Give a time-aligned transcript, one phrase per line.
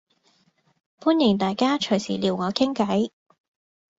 [0.99, 3.11] 歡迎大家隨時撩我傾計